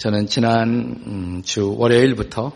[0.00, 0.68] 저는 지난
[1.06, 2.52] 음, 주 월요일부터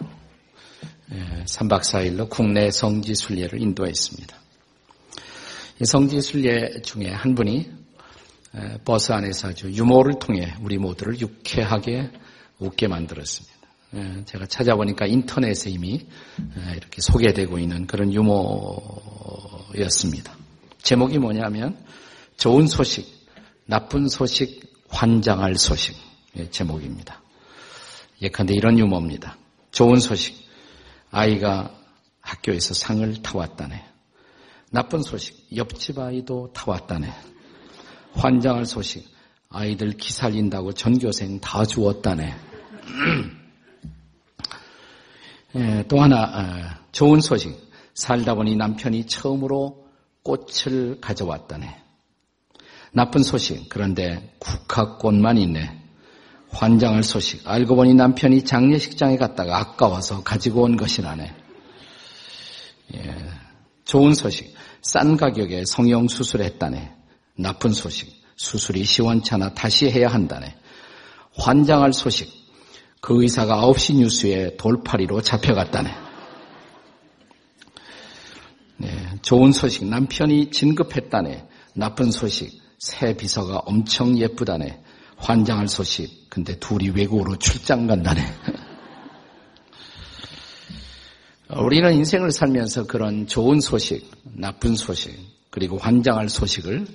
[1.45, 4.35] 3박 4일로 국내 성지 순례를 인도했습니다.
[5.83, 7.71] 이 성지 순례 중에 한 분이
[8.87, 12.13] 버스 안에서 아주 유머를 통해 우리 모두를 유쾌하게
[12.61, 13.55] 웃게 만들었습니다.
[14.25, 16.07] 제가 찾아보니까 인터넷에 이미
[16.75, 18.11] 이렇게 소개되고 있는 그런
[19.75, 20.35] 유머였습니다.
[20.81, 21.77] 제목이 뭐냐면
[22.39, 23.07] 좋은 소식,
[23.67, 25.95] 나쁜 소식, 환장할 소식
[26.51, 27.21] 제목입니다.
[28.23, 29.37] 예컨대 이런 유머입니다.
[29.71, 30.49] 좋은 소식.
[31.11, 31.75] 아이가
[32.21, 33.85] 학교에서 상을 타왔다네.
[34.71, 35.57] 나쁜 소식.
[35.57, 37.13] 옆집 아이도 타왔다네.
[38.15, 39.09] 환장할 소식.
[39.49, 42.35] 아이들 기살린다고 전교생 다 주었다네.
[45.57, 47.63] 예, 또 하나 어, 좋은 소식.
[47.95, 49.87] 살다 보니 남편이 처음으로
[50.25, 51.83] 꽃을 가져왔다네.
[52.93, 53.69] 나쁜 소식.
[53.69, 55.84] 그런데 국화꽃만 있네.
[56.55, 57.47] 환장할 소식.
[57.49, 61.35] 알고 보니 남편이 장례식장에 갔다가 아까워서 가지고 온 것이라네.
[62.95, 63.17] 예,
[63.85, 64.55] 좋은 소식.
[64.83, 66.95] 싼 가격에 성형 수술했다네.
[67.37, 68.25] 나쁜 소식.
[68.37, 70.55] 수술이 시원찮아 다시 해야 한다네.
[71.37, 72.33] 환장할 소식.
[73.01, 75.91] 그 의사가 9시 뉴스에 돌파리로 잡혀갔다네.
[78.77, 78.89] 네,
[79.23, 79.85] 좋은 소식.
[79.87, 81.49] 남편이 진급했다네.
[81.75, 82.63] 나쁜 소식.
[82.79, 84.84] 새 비서가 엄청 예쁘다네.
[85.17, 86.29] 환장할 소식.
[86.29, 88.21] 근데 둘이 외국으로 출장 간다네.
[91.57, 95.15] 우리는 인생을 살면서 그런 좋은 소식, 나쁜 소식,
[95.51, 96.87] 그리고 환장할 소식을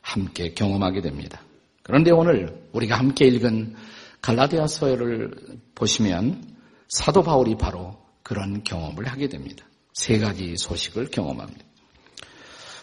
[0.00, 1.40] 함께 경험하게 됩니다.
[1.82, 3.74] 그런데 오늘 우리가 함께 읽은
[4.20, 5.30] 갈라디아서를
[5.74, 6.56] 보시면
[6.88, 9.64] 사도 바울이 바로 그런 경험을 하게 됩니다.
[9.92, 11.64] 세 가지 소식을 경험합니다.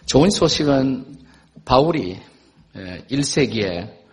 [0.05, 1.17] 좋은 소식은
[1.65, 2.19] 바울이
[2.75, 4.04] 1세기에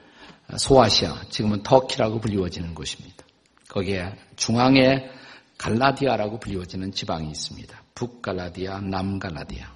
[0.57, 3.25] 소아시아, 지금은 터키라고 불리워지는 곳입니다.
[3.69, 5.09] 거기에 중앙에
[5.59, 7.83] 갈라디아라고 불리워지는 지방이 있습니다.
[7.95, 9.73] 북갈라디아, 남갈라디아.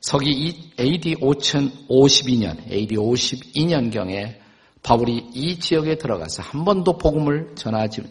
[0.00, 4.38] 서기 AD 5052년, AD 52년경에
[4.82, 8.02] 바울이 이 지역에 들어가서 한 번도 복음을 전하지,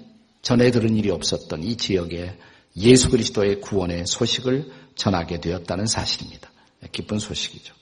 [0.41, 2.37] 전해 들은 일이 없었던 이 지역에
[2.77, 6.49] 예수 그리스도의 구원의 소식을 전하게 되었다는 사실입니다.
[6.91, 7.73] 기쁜 소식이죠.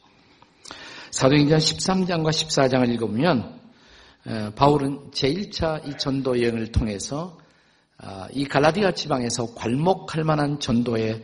[1.12, 3.60] 사도행전 13장과 14장을 읽으면
[4.56, 7.38] 바울은 제1차 이 전도 여행을 통해서
[7.98, 11.22] 아, 이 갈라디아 지방에서 괄목할 만한 전도의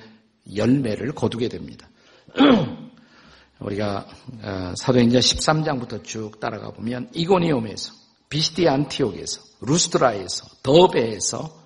[0.56, 1.90] 열매를 거두게 됩니다.
[3.60, 4.06] 우리가
[4.44, 7.94] 어, 사도행전 13장부터 쭉 따라가 보면 이고니움에서
[8.30, 11.64] 비시디 안티옥에서 루스드라에서 더베에서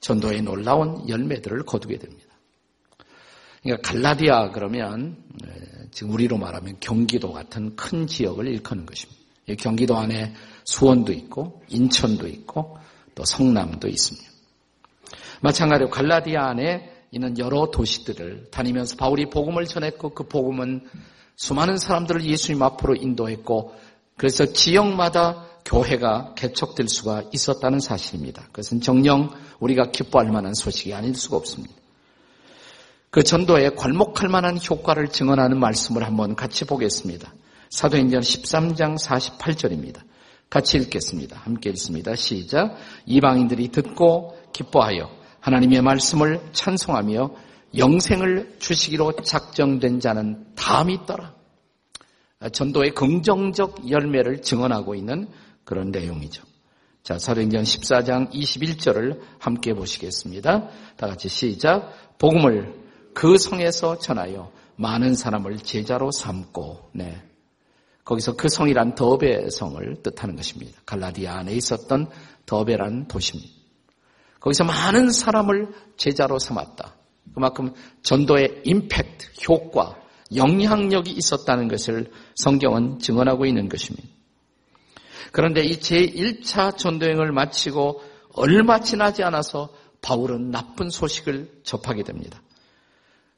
[0.00, 2.23] 전도의 놀라운 열매들을 거두게 됩니다.
[3.64, 5.16] 그러니까 갈라디아 그러면
[5.90, 9.20] 지금 우리로 말하면 경기도 같은 큰 지역을 일컫는 것입니다.
[9.58, 12.78] 경기도 안에 수원도 있고 인천도 있고
[13.14, 14.28] 또 성남도 있습니다.
[15.40, 20.86] 마찬가지로 갈라디아 안에 있는 여러 도시들을 다니면서 바울이 복음을 전했고 그 복음은
[21.36, 23.74] 수많은 사람들을 예수님 앞으로 인도했고
[24.16, 28.42] 그래서 지역마다 교회가 개척될 수가 있었다는 사실입니다.
[28.46, 29.30] 그것은 정령
[29.60, 31.83] 우리가 기뻐할 만한 소식이 아닐 수가 없습니다.
[33.14, 37.32] 그 전도에 괄목할 만한 효과를 증언하는 말씀을 한번 같이 보겠습니다.
[37.70, 40.00] 사도행전 13장 48절입니다.
[40.50, 41.38] 같이 읽겠습니다.
[41.38, 42.16] 함께 읽습니다.
[42.16, 42.74] 시작.
[43.06, 45.08] 이방인들이 듣고 기뻐하여
[45.38, 47.30] 하나님의 말씀을 찬송하며
[47.78, 51.36] 영생을 주시기로 작정된 자는 다 믿더라.
[52.50, 55.28] 전도의 긍정적 열매를 증언하고 있는
[55.62, 56.42] 그런 내용이죠.
[57.04, 60.68] 자, 사도행전 14장 21절을 함께 보시겠습니다.
[60.96, 61.92] 다 같이 시작.
[62.18, 62.82] 복음을
[63.14, 67.22] 그 성에서 전하여 많은 사람을 제자로 삼고, 네.
[68.04, 70.78] 거기서 그 성이란 더베 성을 뜻하는 것입니다.
[70.84, 72.08] 갈라디아 안에 있었던
[72.44, 73.54] 더베란 도시입니다.
[74.40, 76.94] 거기서 많은 사람을 제자로 삼았다.
[77.32, 77.72] 그만큼
[78.02, 79.96] 전도의 임팩트, 효과,
[80.34, 84.06] 영향력이 있었다는 것을 성경은 증언하고 있는 것입니다.
[85.32, 88.02] 그런데 이 제1차 전도행을 마치고
[88.34, 89.72] 얼마 지나지 않아서
[90.02, 92.42] 바울은 나쁜 소식을 접하게 됩니다.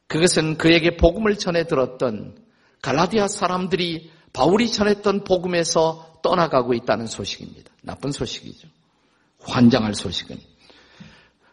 [0.07, 2.37] 그것은 그에게 복음을 전해 들었던
[2.83, 7.73] 갈라디아 사람들이 바울이 전했던 복음에서 떠나가고 있다는 소식입니다.
[7.83, 8.69] 나쁜 소식이죠.
[9.41, 10.39] 환장할 소식은.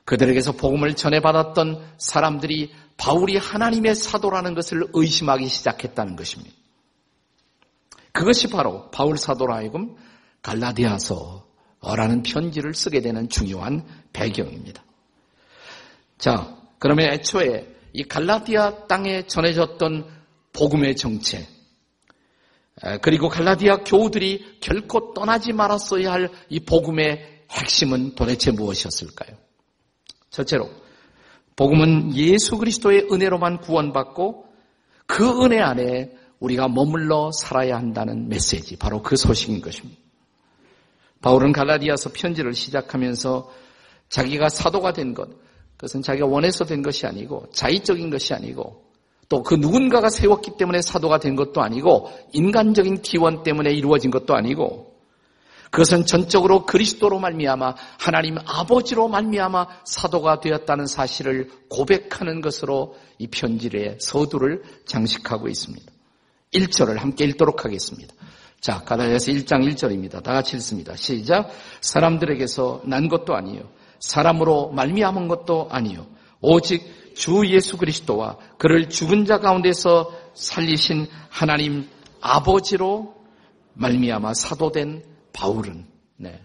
[0.06, 6.54] 그들에게서 복음을 전해받았던 사람들이 바울이 하나님의 사도라는 것을 의심하기 시작했다는 것입니다.
[8.12, 9.96] 그것이 바로 바울 사도라 하여금
[10.42, 14.84] 갈라디아서라는 편지를 쓰게 되는 중요한 배경입니다.
[16.18, 20.06] 자, 그러면 애초에 이 갈라디아 땅에 전해졌던
[20.52, 21.48] 복음의 정체,
[23.02, 29.38] 그리고 갈라디아 교우들이 결코 떠나지 말았어야 할 이 복음의 핵심은 도대체 무엇이었을까요?
[30.32, 30.70] 첫째로
[31.56, 34.48] 복음은 예수 그리스도의 은혜로만 구원받고
[35.06, 40.02] 그 은혜 안에 우리가 머물러 살아야 한다는 메시지, 바로 그 소식인 것입니다.
[41.22, 43.52] 바울은 갈라디아서 편지를 시작하면서
[44.10, 45.30] 자기가 사도가 된 것,
[45.84, 48.82] 그것은 자기가 원해서 된 것이 아니고 자의적인 것이 아니고
[49.28, 54.94] 또 그 누군가가 세웠기 때문에 사도가 된 것도 아니고 인간적인 기원 때문에 이루어진 것도 아니고
[55.72, 64.64] 그것은 전적으로 그리스도로 말미암아 하나님 아버지로 말미암아 사도가 되었다는 사실을 고백하는 것으로 이 편지의 서두를
[64.86, 65.92] 장식하고 있습니다.
[66.54, 68.14] 1절을 함께 읽도록 하겠습니다.
[68.62, 70.24] 자, 가다에서 1장 1절입니다.
[70.24, 70.96] 다 같이 읽습니다.
[70.96, 71.50] 시작.
[71.82, 73.68] 사람들에게서 난 것도 아니요.
[74.04, 76.06] 사람으로 말미암은 것도 아니요.
[76.42, 81.88] 오직 주 예수 그리스도와 그를 죽은 자 가운데서 살리신 하나님
[82.20, 83.16] 아버지로
[83.76, 85.86] 말미암아 사도된 바울은
[86.18, 86.42] 네.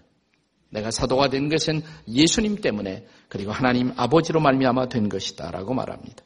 [0.70, 6.22] 내가 사도가 된 것은 예수님 때문에 그리고 하나님 아버지로 말미암아 된 것이다라고 말합니다.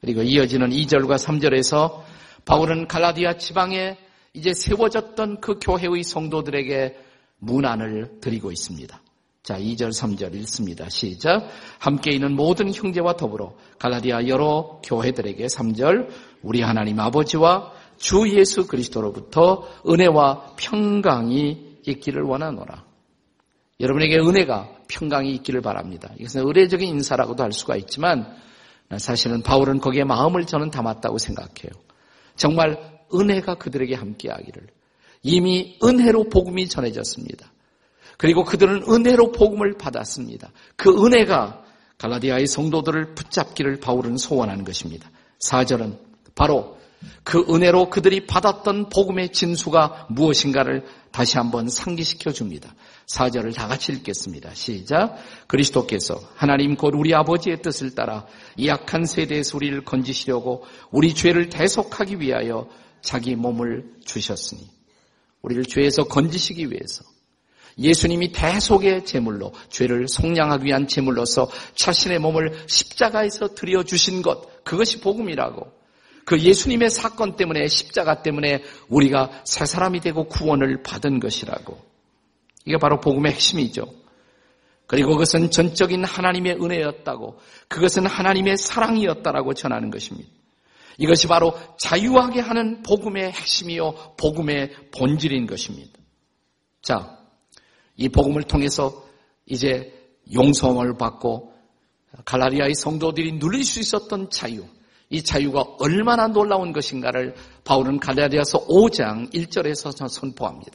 [0.00, 2.02] 그리고 이어지는 2절과 3절에서
[2.44, 3.98] 바울은 갈라디아 지방에
[4.32, 6.96] 이제 세워졌던 그 교회의 성도들에게
[7.38, 9.01] 문안을 드리고 있습니다.
[9.42, 10.88] 자, 2절, 3절 읽습니다.
[10.88, 11.48] 시작.
[11.80, 16.08] 함께 있는 모든 형제와 더불어 갈라디아 여러 교회들에게 3절,
[16.42, 22.84] 우리 하나님 아버지와 주 예수 그리스도로부터 은혜와 평강이 있기를 원하노라.
[23.80, 26.12] 여러분에게 은혜가 평강이 있기를 바랍니다.
[26.20, 28.36] 이것은 의례적인 인사라고도 할 수가 있지만
[28.96, 31.72] 사실은 바울은 거기에 마음을 저는 담았다고 생각해요.
[32.36, 32.78] 정말
[33.12, 34.68] 은혜가 그들에게 함께하기를
[35.24, 37.50] 이미 은혜로 복음이 전해졌습니다.
[38.18, 40.50] 그리고 그들은 은혜로 복음을 받았습니다.
[40.76, 41.62] 그 은혜가
[41.98, 45.10] 갈라디아의 성도들을 붙잡기를 바울은 소원하는 것입니다.
[45.40, 45.98] 4절은
[46.34, 46.76] 바로
[47.24, 52.74] 그 은혜로 그들이 받았던 복음의 진수가 무엇인가를 다시 한번 상기시켜 줍니다.
[53.06, 54.54] 4절을 다 같이 읽겠습니다.
[54.54, 55.16] 시작.
[55.46, 58.26] 그리스도께서 하나님 곧 우리 아버지의 뜻을 따라
[58.56, 62.68] 이 약한 세대에서 우리를 건지시려고 우리 죄를 대속하기 위하여
[63.02, 64.68] 자기 몸을 주셨으니
[65.42, 67.04] 우리를 죄에서 건지시기 위해서
[67.78, 75.82] 예수님이 대속의 제물로 죄를 속량하기 위한 제물로서 자신의 몸을 십자가에서 드려 주신 것 그것이 복음이라고
[76.24, 81.78] 그 예수님의 사건 때문에 십자가 때문에 우리가 새 사람이 되고 구원을 받은 것이라고.
[82.64, 83.86] 이게 바로 복음의 핵심이죠.
[84.86, 90.28] 그리고 그것은 전적인 하나님의 은혜였다고, 그것은 하나님의 사랑이었다라고 전하는 것입니다.
[90.98, 95.98] 이것이 바로 자유하게 하는 복음의 핵심이요, 복음의 본질인 것입니다.
[96.82, 97.18] 자,
[98.02, 99.04] 이 복음을 통해서
[99.46, 99.92] 이제
[100.34, 101.52] 용서를 받고
[102.24, 104.64] 갈라리아의 성도들이 누릴 수 있었던 자유,
[105.08, 107.34] 이 자유가 얼마나 놀라운 것인가를
[107.64, 110.72] 바울은 갈라디아서 5장 1절에서 선포합니다.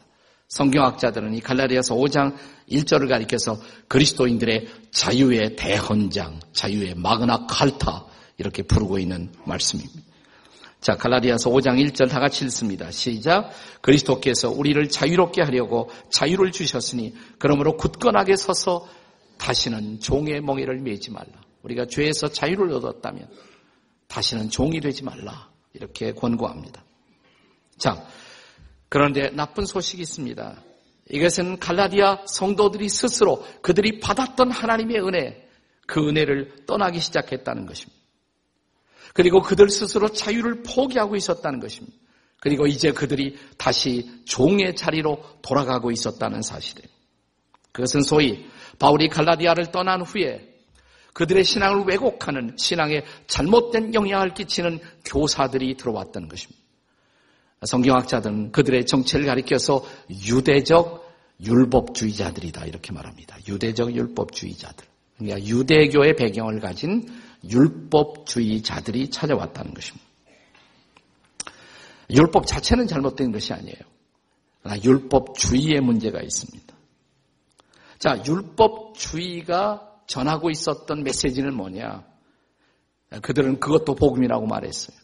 [0.48, 2.36] 성경학자들은 이 갈라디아서 5장
[2.72, 3.60] 1절을 가리켜서
[3.90, 8.06] 그리스도인들의 자유의 대헌장, 자유의 마그나 칼타
[8.38, 10.02] 이렇게 부르고 있는 말씀입니다.
[10.80, 12.92] 자, 갈라디아서 5장 1절 다 같이 읽습니다.
[12.92, 13.52] 시작.
[13.82, 18.88] 그리스도께서 우리를 자유롭게 하려고 자유를 주셨으니 그러므로 굳건하게 서서
[19.38, 21.32] 다시는 종의 멍에를 매지 말라.
[21.64, 23.28] 우리가 죄에서 자유를 얻었다면
[24.08, 25.50] 다시는 종이 되지 말라.
[25.74, 26.84] 이렇게 권고합니다.
[27.78, 28.06] 자,
[28.90, 30.64] 그런데 나쁜 소식이 있습니다.
[31.10, 35.48] 이것은 갈라디아 성도들이 스스로 그들이 받았던 하나님의 은혜,
[35.86, 37.98] 그 은혜를 떠나기 시작했다는 것입니다.
[39.18, 41.98] 그리고 그들 스스로 자유를 포기하고 있었다는 것입니다.
[42.40, 46.88] 그리고 이제 그들이 다시 종의 자리로 돌아가고 있었다는 사실이에요.
[47.72, 48.46] 그것은 소위
[48.78, 50.48] 바울이 갈라디아를 떠난 후에
[51.14, 56.62] 그들의 신앙을 왜곡하는 신앙에 잘못된 영향을 끼치는 교사들이 들어왔다는 것입니다.
[57.66, 59.84] 성경학자들은 그들의 정체를 가리켜서
[60.28, 61.12] 유대적
[61.44, 63.36] 율법주의자들이다 이렇게 말합니다.
[63.48, 64.86] 유대적 율법주의자들.
[65.18, 67.08] 그러니까 유대교의 배경을 가진
[67.44, 70.06] 율법주의자들이 찾아왔다는 것입니다.
[72.10, 73.78] 율법 자체는 잘못된 것이 아니에요.
[74.62, 76.76] 그러나 율법주의의 문제가 있습니다.
[78.00, 82.06] 자, 율법주의가 전하고 있었던 메시지는 뭐냐?
[83.22, 84.98] 그들은 그것도 복음이라고 말했어요.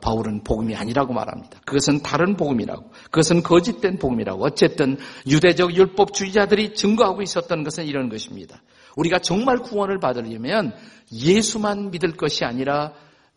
[0.00, 1.60] 바울은 복음이 아니라고 말합니다.
[1.64, 2.90] 그것은 다른 복음이라고.
[3.04, 4.44] 그것은 거짓된 복음이라고.
[4.44, 8.62] 어쨌든 유대적 율법주의자들이 증거하고 있었던 것은 이런 것입니다.
[8.96, 10.74] 우리가 정말 구원을 받으려면
[11.12, 12.92] 예수만 믿을 것이 아니라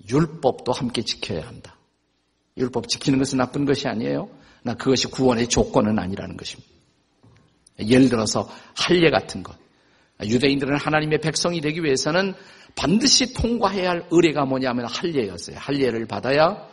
[0.10, 1.78] 율법도 함께 지켜야 한다.
[2.58, 4.30] 율법 지키는 것은 나쁜 것이 아니에요.
[4.64, 6.72] 나 그것이 구원의 조건은 아니라는 것입니다.
[7.80, 9.56] 예를 들어서 할례 같은 것.
[10.24, 12.34] 유대인들은 하나님의 백성이 되기 위해서는
[12.76, 15.58] 반드시 통과해야 할 의례가 뭐냐면 할례였어요.
[15.58, 16.68] 할례를 받아야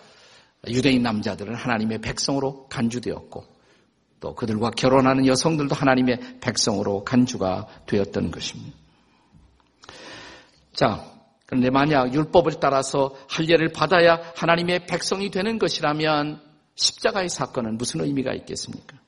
[0.69, 3.45] 유대인 남자들은 하나님의 백성으로 간주되었고
[4.21, 8.77] 또 그들과 결혼하는 여성들도 하나님의 백성으로 간주가 되었던 것입니다.
[10.73, 11.05] 자,
[11.47, 16.41] 그런데 만약 율법을 따라서 할례를 받아야 하나님의 백성이 되는 것이라면
[16.75, 18.99] 십자가의 사건은 무슨 의미가 있겠습니까?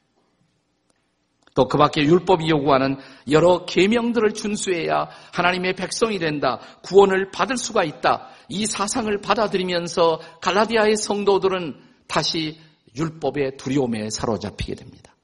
[1.55, 2.97] 또 그 밖에 율법이 요구하는
[3.31, 6.59] 여러 계명들을 준수해야 하나님의 백성이 된다.
[6.83, 8.29] 구원을 받을 수가 있다.
[8.49, 11.77] 이 사상을 받아들이면서 갈라디아의 성도들은
[12.09, 12.59] 다시
[12.97, 15.15] 율법의 두려움에 사로잡히게 됩니다.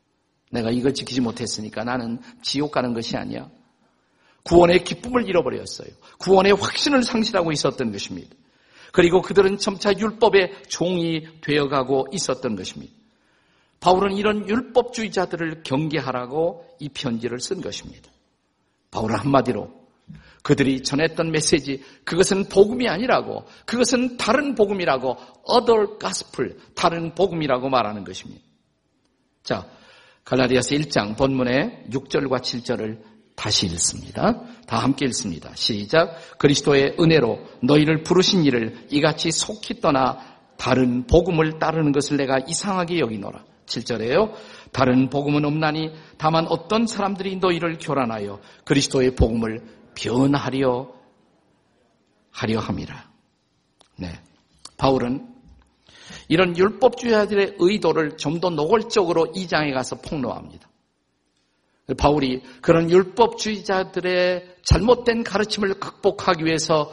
[0.51, 3.51] 내가 이걸 지키지 못했으니까 나는 지옥 가는 것이 아니야.
[4.45, 5.89] 구원의 기쁨을 잃어버렸어요.
[6.19, 8.35] 구원의 확신을 상실하고 있었던 것입니다.
[8.93, 12.95] 그리고 그들은 점차 율법의 종이 되어가고 있었던 것입니다.
[13.81, 18.11] 바울은 이런 율법주의자들을 경계하라고 이 편지를 쓴 것입니다.
[18.91, 19.71] 바울은 한마디로
[20.43, 25.17] 그들이 전했던 메시지, 그것은 복음이 아니라고, 그것은 다른 복음이라고,
[25.51, 28.43] other gospel, 다른 복음이라고 말하는 것입니다.
[29.43, 29.67] 자,
[30.25, 33.03] 갈라디아서 1장 본문의 6절과 7절을
[33.35, 34.43] 다시 읽습니다.
[34.67, 35.51] 다 함께 읽습니다.
[35.55, 36.39] 시작.
[36.39, 40.19] 그리스도의 은혜로 너희를 부르신 이를 이같이 속히 떠나
[40.59, 43.45] 다른 복음을 따르는 것을 내가 이상하게 여기노라.
[43.67, 44.33] 7절에요.
[44.73, 49.63] 다른 복음은 없나니 다만 어떤 사람들이 너희를 교란하여 그리스도의 복음을
[49.99, 50.89] 변하려
[52.31, 53.11] 하려 함이라.
[53.97, 54.21] 네.
[54.77, 55.27] 바울은
[56.29, 60.69] 이런 율법주의자들의 의도를 좀 더 노골적으로 이 장에 가서 폭로합니다.
[61.97, 66.93] 바울이 그런 율법주의자들의 잘못된 가르침을 극복하기 위해서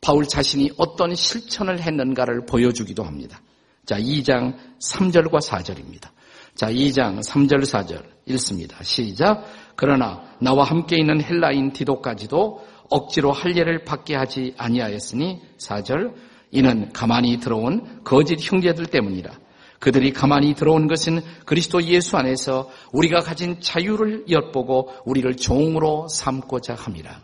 [0.00, 3.42] 바울 자신이 어떤 실천을 했는가를 보여주기도 합니다.
[3.84, 6.10] 자, 2장 3절과 4절입니다.
[6.58, 8.82] 자, 2장 3절 4절 읽습니다.
[8.82, 9.44] 시작.
[9.76, 16.14] 그러나 나와 함께 있는 헬라인 디도까지도 억지로 할례를 받게 하지 아니하였으니 4절
[16.50, 19.30] 이는 가만히 들어온 거짓 형제들 때문이라.
[19.78, 27.22] 그들이 가만히 들어온 것은 그리스도 예수 안에서 우리가 가진 자유를 엿보고 우리를 종으로 삼고자 함이라.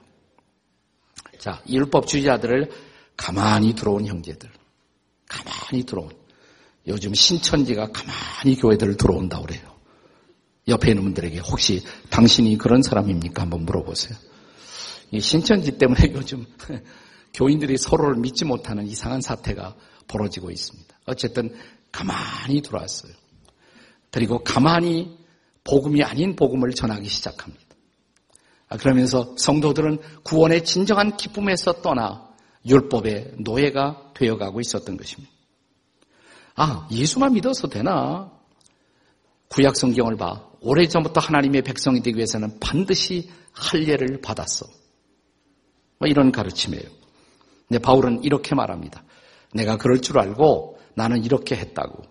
[1.38, 2.70] 자, 율법주의자들을
[3.16, 4.48] 가만히 들어온 형제들.
[5.28, 6.23] 가만히 들어온.
[6.86, 9.62] 요즘 신천지가 가만히 교회들을 들어온다 그래요.
[10.68, 13.42] 옆에 있는 분들에게 혹시 당신이 그런 사람입니까?
[13.42, 14.16] 한번 물어보세요.
[15.10, 16.46] 이 신천지 때문에 요즘
[17.34, 19.76] 교인들이 서로를 믿지 못하는 이상한 사태가
[20.08, 20.94] 벌어지고 있습니다.
[21.06, 21.54] 어쨌든
[21.92, 23.12] 가만히 들어왔어요.
[24.10, 25.18] 그리고 가만히
[25.64, 27.64] 복음이 아닌 복음을 전하기 시작합니다.
[28.68, 32.28] 아, 그러면서 성도들은 구원의 진정한 기쁨에서 떠나
[32.66, 35.33] 율법의 노예가 되어가고 있었던 것입니다.
[36.56, 38.30] 아, 예수만 믿어서 되나?
[39.48, 40.48] 구약 성경을 봐.
[40.60, 44.66] 오래전부터 하나님의 백성이 되기 위해서는 반드시 할례를 받았어.
[45.98, 46.84] 뭐 이런 가르침이에요.
[47.68, 49.04] 근데 바울은 이렇게 말합니다.
[49.52, 52.02] 내가 그럴 줄 알고 나는 이렇게 했다고.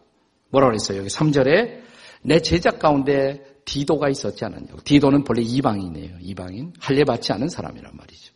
[0.50, 1.00] 뭐라 그랬어요?
[1.00, 1.82] 여기 3절에
[2.22, 4.82] 내 제작 가운데 디도가 있었지 않았냐고.
[4.84, 6.18] 디도는 본래 이방인이에요.
[6.22, 6.74] 이방인.
[6.80, 8.34] 할례 받지 않은 사람이란 말이죠.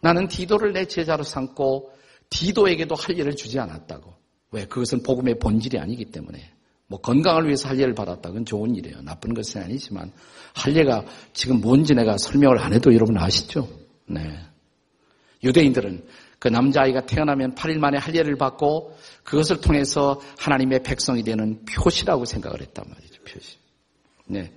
[0.00, 1.92] 나는 디도를 내 제자로 삼고
[2.30, 4.25] 디도에게도 할례를 주지 않았다고.
[4.56, 4.64] 왜?
[4.64, 6.50] 그것은 복음의 본질이 아니기 때문에.
[6.88, 8.30] 뭐 건강을 위해서 할례를 받았다.
[8.30, 9.02] 그건 좋은 일이에요.
[9.02, 10.12] 나쁜 것은 아니지만
[10.54, 13.68] 할례가 지금 뭔지 내가 설명을 안 해도 여러분 아시죠?
[14.06, 14.38] 네.
[15.44, 16.04] 유대인들은
[16.38, 22.84] 그 남자아이가 태어나면 8일 만에 할례를 받고 그것을 통해서 하나님의 백성이 되는 표시라고 생각을 했단
[22.88, 23.22] 말이죠.
[23.24, 23.58] 표시.
[24.26, 24.52] 네.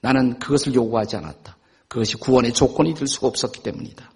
[0.00, 1.56] 나는 그것을 요구하지 않았다.
[1.86, 4.10] 그것이 구원의 조건이 될 수가 없었기 때문이다.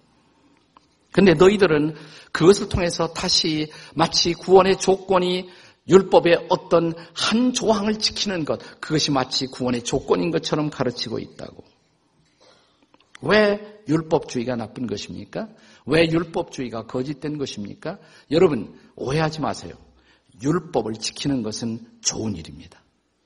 [1.11, 1.95] 근데 너희들은
[2.31, 5.49] 그것을 통해서 다시 마치 구원의 조건이
[5.87, 11.63] 율법의 어떤 한 조항을 지키는 것, 그것이 마치 구원의 조건인 것처럼 가르치고 있다고.
[13.21, 15.49] 왜 율법주의가 나쁜 것입니까?
[15.87, 17.97] 왜 율법주의가 거짓된 것입니까?
[18.29, 19.73] 여러분, 오해하지 마세요.
[20.41, 22.81] 율법을 지키는 것은 좋은 일입니다.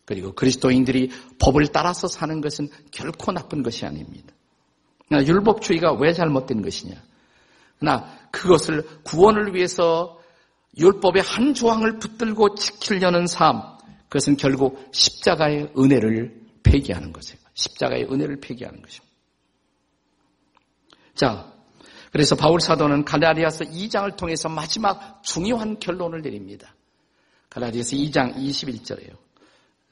[0.06, 4.34] 그리고 그리스도인들이 법을 따라서 사는 것은 결코 나쁜 것이 아닙니다.
[5.12, 6.96] 율법주의가 왜 잘못된 것이냐?
[7.84, 10.18] 그러나 그것을 구원을 위해서
[10.78, 13.62] 율법의 한 조항을 붙들고 지키려는 삶,
[14.08, 17.40] 그것은 결국 십자가의 은혜를 폐기하는 것이에요.
[17.54, 19.13] 십자가의 은혜를 폐기하는 것입니다.
[21.13, 21.54] 자,
[22.12, 26.74] 그래서 바울 사도는 갈라디아서 2장을 통해서 마지막 중요한 결론을 내립니다.
[27.50, 29.18] 갈라디아서 2장 21절이에요.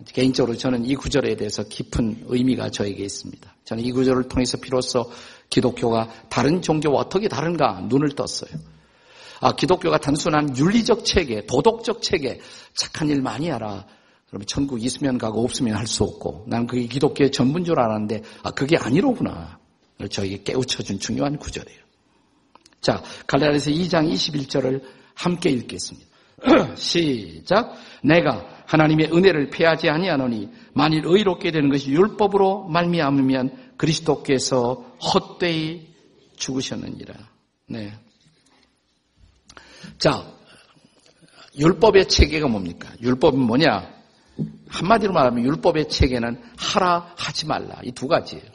[0.05, 3.55] 개인적으로 저는 이 구절에 대해서 깊은 의미가 저에게 있습니다.
[3.65, 5.11] 저는 이 구절을 통해서 비로소
[5.51, 8.49] 기독교가 다른 종교와 어떻게 다른가 눈을 떴어요.
[9.41, 12.39] 아, 기독교가 단순한 윤리적 체계, 도덕적 체계,
[12.73, 13.85] 착한 일 많이 하라.
[14.27, 18.51] 그러면 천국 있으면 가고 없으면 할 수 없고, 난 그게 기독교의 전부인 줄 알았는데, 아,
[18.51, 19.59] 그게 아니로구나.
[20.09, 21.79] 저에게 깨우쳐준 중요한 구절이에요.
[22.79, 24.81] 자, 갈라디아서 2장 21절을
[25.13, 26.07] 함께 읽겠습니다.
[26.75, 27.75] 시작.
[28.03, 35.87] 내가 하나님의 은혜를 패하지 아니하노니 만일 의롭게 되는 것이 율법으로 말미암으면 그리스도께서 헛되이
[36.35, 37.15] 죽으셨느니라.
[37.67, 37.91] 네.
[39.97, 40.23] 자,
[41.57, 42.89] 율법의 체계가 뭡니까?
[43.01, 43.89] 율법은 뭐냐?
[44.69, 48.45] 한마디로 말하면 율법의 체계는 하라 하지 말라 이 두 가지예요.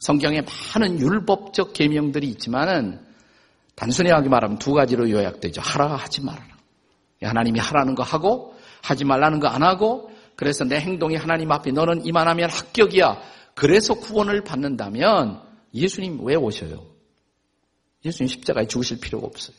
[0.00, 0.42] 성경에
[0.74, 3.00] 많은 율법적 계명들이 있지만은
[3.76, 5.60] 단순하게 말하면 두 가지로 요약되죠.
[5.60, 6.48] 하라 하지 말아라.
[7.22, 12.04] 하나님이 하라는 거 하고 하지 말라는 거 안 하고 그래서 내 행동이 하나님 앞에 너는
[12.06, 13.37] 이만하면 합격이야.
[13.58, 15.42] 그래서 구원을 받는다면
[15.74, 16.86] 예수님 왜 오셔요?
[18.04, 19.56] 예수님 십자가에 죽으실 필요가 없어요.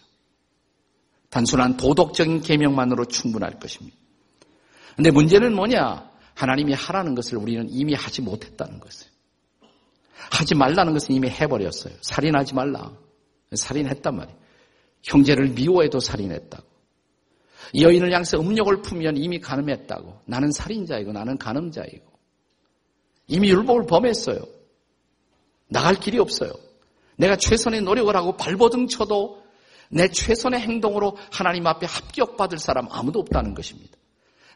[1.30, 3.98] 단순한 도덕적인 계명만으로 충분할 것입니다.
[4.96, 6.10] 근데 문제는 뭐냐?
[6.34, 9.12] 하나님이 하라는 것을 우리는 이미 하지 못했다는 것이에요.
[10.32, 11.94] 하지 말라는 것은 이미 해버렸어요.
[12.00, 12.94] 살인하지 말라.
[13.54, 14.40] 살인했단 말이에요.
[15.04, 16.64] 형제를 미워해도 살인했다고.
[17.82, 20.22] 여인을 향해서 음욕을 품으면 이미 가늠했다고.
[20.26, 22.09] 나는 살인자이고 나는 가늠자이고.
[23.30, 24.40] 이미 율법을 범했어요.
[25.70, 26.52] 나갈 길이 없어요.
[27.16, 29.44] 내가 최선의 노력을 하고 발버둥 쳐도
[29.90, 33.98] 내 최선의 행동으로 하나님 앞에 합격받을 사람 아무도 없다는 것입니다.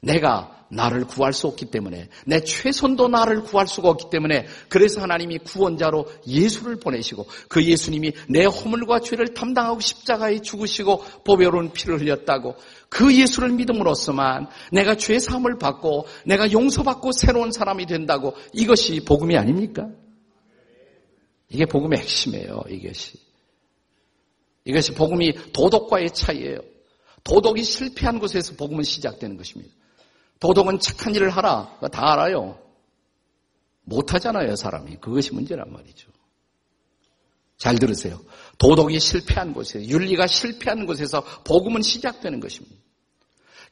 [0.02, 5.40] 내가 나를 구할 수 없기 때문에 내 최선도 나를 구할 수가 없기 때문에 그래서 하나님이
[5.40, 12.56] 구원자로 예수를 보내시고 그 예수님이 내 허물과 죄를 담당하고 십자가에 죽으시고 보배로운 피를 흘렸다고
[12.90, 19.88] 그 예수를 믿음으로써만 내가 죄 사함을 받고 내가 용서받고 새로운 사람이 된다고 이것이 복음이 아닙니까?
[21.50, 22.64] 이게 복음의 핵심이에요.
[22.70, 23.18] 이것이.
[24.66, 26.60] 이것이 복음이 도덕과의 차이예요.
[27.24, 29.74] 도덕이 실패한 곳에서 복음은 시작되는 것입니다.
[30.40, 31.80] 도덕은 착한 일을 하라.
[31.92, 32.60] 다 알아요.
[33.84, 34.98] 못하잖아요, 사람이.
[34.98, 36.12] 그것이 문제란 말이죠.
[37.58, 38.20] 잘 들으세요.
[38.58, 42.76] 도덕이 실패한 곳에서, 윤리가 실패한 곳에서 복음은 시작되는 것입니다.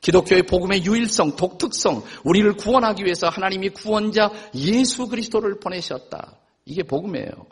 [0.02, 6.38] 기독교의 복음의 유일성, 독특성, 우리를 구원하기 위해서 하나님이 구원자 예수 그리스도를 보내셨다.
[6.66, 7.48] 이게 복음이에요.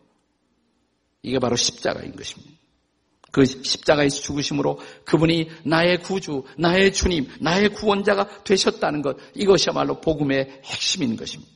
[1.21, 2.58] 이게 바로 십자가인 것입니다.
[3.31, 11.15] 그 십자가에서 죽으심으로 그분이 나의 구주, 나의 주님, 나의 구원자가 되셨다는 것, 이것이야말로 복음의 핵심인
[11.15, 11.51] 것입니다.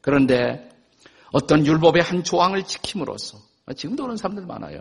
[0.00, 0.68] 그런데
[1.32, 3.38] 어떤 율법의 한 조항을 지킴으로써,
[3.76, 4.80] 지금도 그런 사람들 많아요.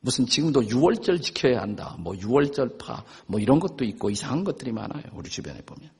[0.00, 1.96] 무슨 지금도 유월절 지켜야 한다.
[1.98, 5.04] 뭐 유월절파, 뭐 이런 것도 있고 이상한 것들이 많아요.
[5.12, 5.90] 우리 주변에 보면.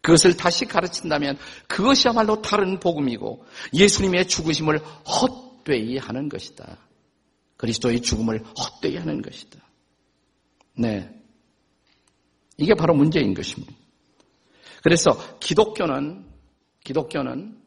[0.00, 6.78] 그것을 다시 가르친다면 그것이야말로 다른 복음이고 예수님의 죽으심을 헛되이 하는 것이다.
[7.58, 9.60] 그리스도의 죽음을 헛되이 하는 것이다.
[10.74, 11.14] 네.
[12.56, 13.74] 이게 바로 문제인 것입니다.
[14.82, 16.24] 그래서 기독교는,
[16.84, 17.58] 기독교는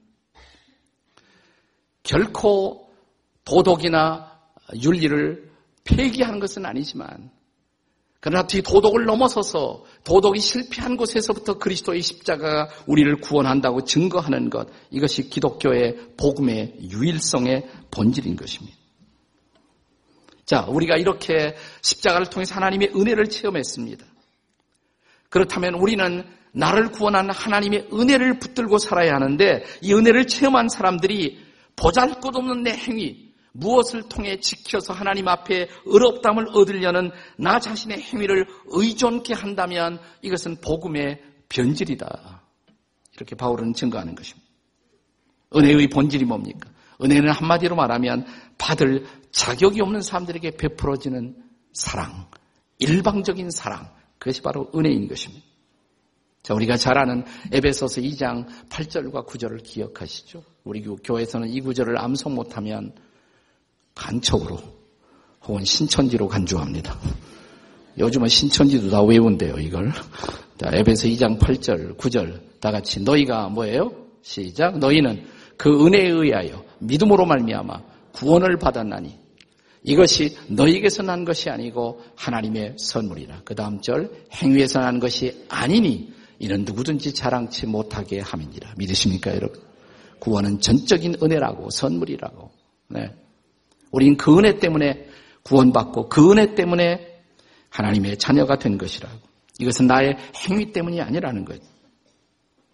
[2.04, 2.90] 결코
[3.46, 4.40] 도덕이나
[4.82, 5.52] 윤리를
[5.84, 7.30] 폐기하는 것은 아니지만,
[8.22, 16.16] 그러나 뒤 도덕을 넘어서서 도덕이 실패한 곳에서부터 그리스도의 십자가가 우리를 구원한다고 증거하는 것, 이것이 기독교의
[16.18, 18.81] 복음의 유일성의 본질인 것입니다.
[20.52, 24.06] 자, 우리가 이렇게 십자가를 통해서 하나님의 은혜를 체험했습니다.
[25.30, 31.40] 그렇다면 우리는 나를 구원한 하나님의 은혜를 붙들고 살아야 하는데 이 은혜를 체험한 사람들이
[31.78, 38.46] 보잘 것 없는 내 행위, 무엇을 통해 지켜서 하나님 앞에 의롭담을 얻으려는 나 자신의 행위를
[38.66, 42.42] 의존케 한다면 이것은 복음의 변질이다.
[43.16, 44.50] 이렇게 바울은 증거하는 것입니다.
[45.56, 46.70] 은혜의 본질이 뭡니까?
[47.02, 48.26] 은혜는 한마디로 말하면
[48.58, 51.36] 받을 자격이 없는 사람들에게 베풀어지는
[51.74, 52.28] 사랑,
[52.80, 55.46] 일방적인 사랑, 그것이 바로 은혜인 것입니다.
[56.44, 60.44] 자, 우리가 잘 아는 에베소서 2장 8절과 9절을 기억하시죠?
[60.64, 62.94] 우리 교회에서는 이 구절을 암송 못하면
[63.94, 64.58] 간척으로
[65.44, 66.98] 혹은 신천지로 간주합니다.
[68.00, 69.92] 요즘은 신천지도 다 외운대요, 이걸.
[70.58, 73.92] 자, 에베소 2장 8절, 9절 다 같이 너희가 뭐예요?
[74.22, 74.78] 시작.
[74.80, 75.26] 너희는
[75.58, 77.82] 그 은혜에 의하여 믿음으로 말미암아
[78.14, 79.21] 구원을 받았나니
[79.84, 83.42] 이것이 너희에게서 난 것이 아니고 하나님의 선물이라.
[83.44, 88.76] 그 다음 절 행위에서 난 것이 아니니 이는 누구든지 자랑치 못하게 함이니라.
[88.78, 89.62] 믿으십니까 여러분?
[90.20, 92.52] 구원은 전적인 은혜라고 선물이라고.
[92.90, 93.16] 네.
[93.92, 95.08] 우린 그 은혜 때문에
[95.44, 97.22] 구원받고 그 은혜 때문에
[97.70, 99.18] 하나님의 자녀가 된 것이라고.
[99.60, 100.18] 이것은 나의
[100.50, 101.62] 행위 때문이 아니라는 거죠.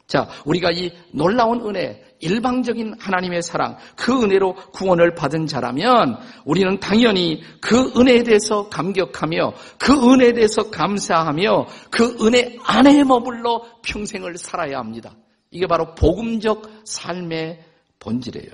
[0.07, 7.43] 자, 우리가 이 놀라운 은혜, 일방적인 하나님의 사랑, 그 은혜로 구원을 받은 자라면 우리는 당연히
[7.61, 15.15] 그 은혜에 대해서 감격하며 그 은혜에 대해서 감사하며 그 은혜 안에 머물러 평생을 살아야 합니다.
[15.51, 17.63] 이게 바로 복음적 삶의
[17.99, 18.51] 본질이에요.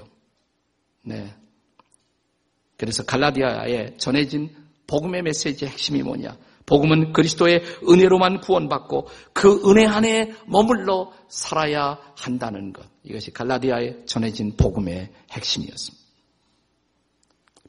[1.03, 1.33] 네.
[2.77, 4.53] 그래서 갈라디아에 전해진
[4.87, 6.35] 복음의 메시지의 핵심이 뭐냐?
[6.65, 12.85] 복음은 그리스도의 은혜로만 구원받고 그 은혜 안에 머물러 살아야 한다는 것.
[13.03, 16.03] 이것이 갈라디아에 전해진 복음의 핵심이었습니다.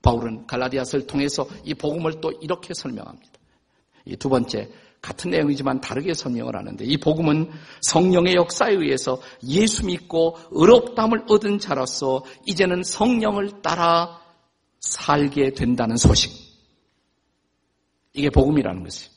[0.02, 3.32] 바울은 갈라디아서를 통해서 이 복음을 또 이렇게 설명합니다.
[4.06, 7.50] 이 두 번째, 같은 내용이지만 다르게 설명을 하는데 이 복음은
[7.82, 14.18] 성령의 역사에 의해서 예수 믿고 의롭담을 얻은 자로서 이제는 성령을 따라
[14.80, 16.43] 살게 된다는 소식.
[18.14, 19.10] 이게 복음이라는 것이에요.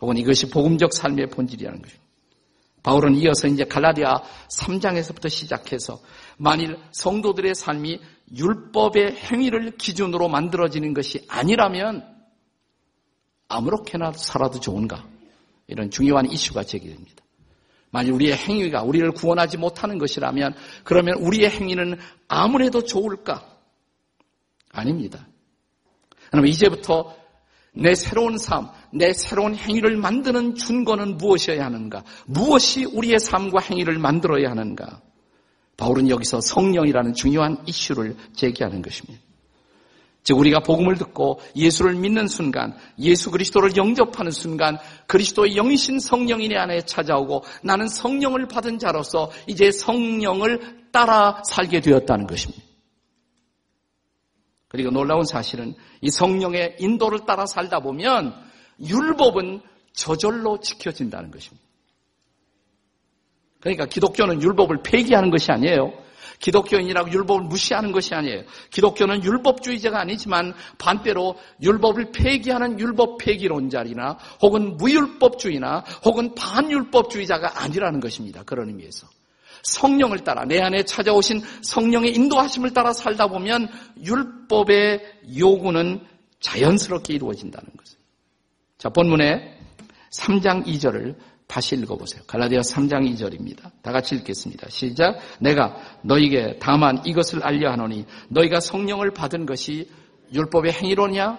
[0.00, 2.06] 혹은 이것이 복음적 삶의 본질이라는 것입니다.
[2.82, 6.00] 바울은 이어서 이제 갈라디아 3장에서부터 시작해서
[6.36, 8.00] 만일 성도들의 삶이
[8.36, 12.06] 율법의 행위를 기준으로 만들어지는 것이 아니라면
[13.48, 15.04] 아무렇게나 살아도 좋은가?
[15.66, 17.24] 이런 중요한 이슈가 제기됩니다.
[17.90, 23.48] 만일 우리의 행위가 우리를 구원하지 못하는 것이라면 그러면 우리의 행위는 아무래도 좋을까?
[24.70, 25.26] 아닙니다.
[26.30, 27.16] 그러면 이제부터
[27.76, 32.02] 내 새로운 삶, 내 새로운 행위를 만드는 준거는 무엇이어야 하는가?
[32.26, 35.02] 무엇이 우리의 삶과 행위를 만들어야 하는가?
[35.76, 39.20] 바울은 여기서 성령이라는 중요한 이슈를 제기하는 것입니다.
[40.24, 46.56] 즉 우리가 복음을 듣고 예수를 믿는 순간, 예수 그리스도를 영접하는 순간 그리스도의 영신 성령이 내
[46.56, 52.64] 안에 찾아오고 나는 성령을 받은 자로서 이제 성령을 따라 살게 되었다는 것입니다.
[54.68, 58.34] 그리고 놀라운 사실은 이 성령의 인도를 따라 살다 보면
[58.80, 59.60] 율법은
[59.92, 61.64] 저절로 지켜진다는 것입니다.
[63.60, 65.92] 그러니까 기독교는 율법을 폐기하는 것이 아니에요.
[66.38, 68.42] 기독교인이라고 율법을 무시하는 것이 아니에요.
[68.70, 78.42] 기독교는 율법주의자가 아니지만 반대로 율법을 폐기하는 율법 폐기론자리나 혹은 무율법주의나 혹은 반율법주의자가 아니라는 것입니다.
[78.44, 79.06] 그런 의미에서.
[79.62, 83.68] 성령을 따라 내 안에 찾아오신 성령의 인도하심을 따라 살다 보면
[84.04, 86.00] 율법의 요구는
[86.40, 88.06] 자연스럽게 이루어진다는 것입니다.
[88.78, 89.58] 자, 본문의
[90.12, 91.16] 3장 2절을
[91.46, 92.22] 다시 읽어보세요.
[92.26, 93.70] 갈라디아 3장 2절입니다.
[93.82, 94.68] 다 같이 읽겠습니다.
[94.68, 95.18] 시작.
[95.40, 99.88] 내가 너에게 다만 이것을 알려 하노니 너희가 성령을 받은 것이
[100.32, 101.38] 율법의 행위로냐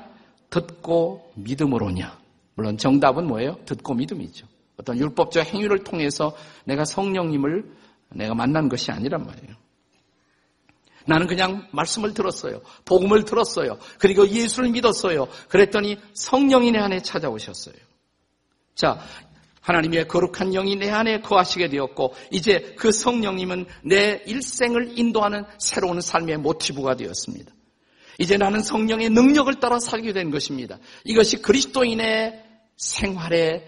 [0.49, 2.17] 듣고 믿음으로냐.
[2.55, 3.57] 물론 정답은 뭐예요?
[3.65, 4.47] 듣고 믿음이죠.
[4.77, 7.65] 어떤 율법적 행위를 통해서 내가 성령님을
[8.09, 9.55] 내가 만난 것이 아니란 말이에요.
[11.05, 12.61] 나는 그냥 말씀을 들었어요.
[12.85, 13.79] 복음을 들었어요.
[13.97, 15.27] 그리고 예수를 믿었어요.
[15.47, 17.75] 그랬더니 성령이 내 안에 찾아오셨어요.
[18.75, 18.99] 자,
[19.61, 26.37] 하나님의 거룩한 영이 내 안에 거하시게 되었고 이제 그 성령님은 내 일생을 인도하는 새로운 삶의
[26.37, 27.51] 모티브가 되었습니다.
[28.19, 30.77] 이제 나는 성령의 능력을 따라 살게 된 것입니다.
[31.03, 32.43] 이것이 그리스도인의
[32.77, 33.67] 생활의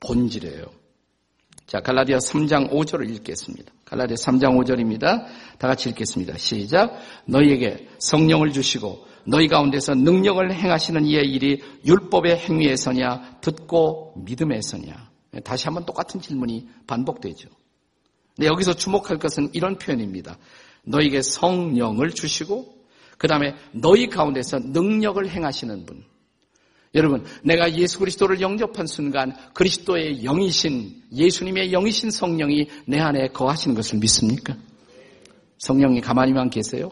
[0.00, 0.77] 본질이에요.
[1.68, 3.70] 자, 갈라디아 3장 5절을 읽겠습니다.
[3.84, 5.26] 갈라디아 3장 5절입니다.
[5.58, 6.38] 다 같이 읽겠습니다.
[6.38, 6.98] 시작.
[7.26, 15.66] 너희에게 성령을 주시고 너희 가운데서 능력을 행하시는 이의 일이 율법의 행위에서냐 듣고 믿음에서냐 네, 다시
[15.66, 17.50] 한번 똑같은 질문이 반복되죠.
[18.34, 20.38] 근데 여기서 주목할 것은 이런 표현입니다.
[20.84, 22.78] 너에게 성령을 주시고
[23.18, 26.02] 그 다음에 너희 가운데서 능력을 행하시는 분.
[26.94, 33.98] 여러분, 내가 예수 그리스도를 영접한 순간 그리스도의 영이신 예수님의 영이신 성령이 내 안에 거하시는 것을
[33.98, 34.56] 믿습니까?
[35.58, 36.90] 성령이 가만히만 계세요?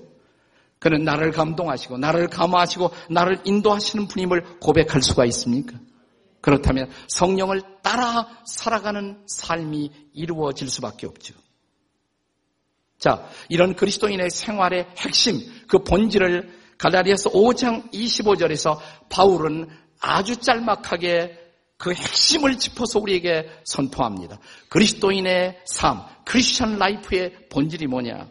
[0.79, 5.79] 그는 나를 감동하시고 나를 감화하시고 나를 인도하시는 분임을 고백할 수가 있습니까?
[6.41, 11.35] 그렇다면 성령을 따라 살아가는 삶이 이루어질 수밖에 없죠.
[12.99, 18.79] 자, 이런 그리스도인의 생활의 핵심, 그 본질을 갈라디아서 5장 25절에서
[19.09, 19.69] 바울은
[20.01, 21.47] 아주 짤막하게
[21.79, 24.39] 그 핵심을 짚어서 우리에게 선포합니다.
[24.69, 28.29] 그리스도인의 삶, Christian life의 본질이 뭐냐?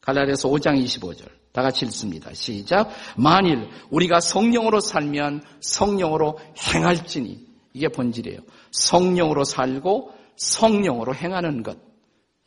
[0.00, 1.28] 갈라디아서 5장 25절.
[1.52, 2.32] 다 같이 읽습니다.
[2.32, 2.90] 시작.
[3.16, 8.40] 만일 우리가 성령으로 살면 성령으로 행할지니 이게 본질이에요.
[8.70, 11.91] 성령으로 살고 성령으로 행하는 것.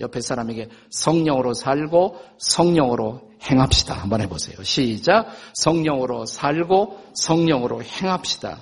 [0.01, 3.93] 옆에 사람에게 성령으로 살고 성령으로 행합시다.
[3.93, 4.61] 한번 해보세요.
[4.63, 5.27] 시작.
[5.53, 8.59] 성령으로 살고 성령으로 행합시다.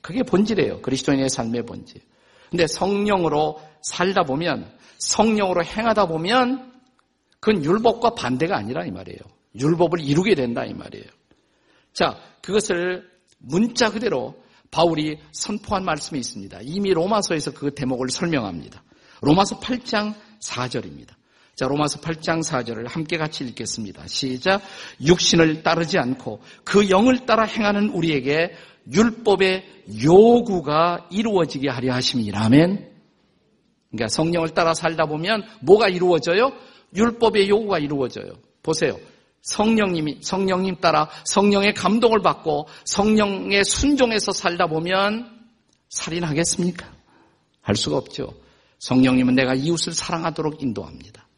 [0.00, 0.80] 그게 본질이에요.
[0.82, 2.00] 그리스도인의 삶의 본질.
[2.50, 6.72] 근데 성령으로 살다 보면 성령으로 행하다 보면
[7.40, 9.18] 그건 율법과 반대가 아니라 이 말이에요.
[9.58, 11.06] 율법을 이루게 된다 이 말이에요.
[11.92, 14.36] 자, 그것을 문자 그대로
[14.70, 16.60] 바울이 선포한 말씀이 있습니다.
[16.62, 18.84] 이미 로마서에서 그 대목을 설명합니다.
[19.22, 21.20] 로마서 8장 4절입니다.
[21.54, 24.06] 자, 로마서 8장 4절을 함께 같이 읽겠습니다.
[24.06, 24.62] 시작.
[25.04, 28.54] 육신을 따르지 않고 그 영을 따라 행하는 우리에게
[28.90, 32.90] 율법의 요구가 이루어지게 하려 하심이라면
[33.90, 36.52] 그러니까 성령을 따라 살다 보면 뭐가 이루어져요?
[36.94, 38.32] 율법의 요구가 이루어져요.
[38.62, 38.98] 보세요.
[39.42, 45.40] 성령님이 성령님 따라 성령의 감동을 받고 성령의 순종에서 살다 보면
[45.88, 46.90] 살인하겠습니까?
[47.62, 48.39] 할 수가 없죠.
[48.80, 51.28] 성령님은 내가 이웃을 사랑하도록 인도합니다.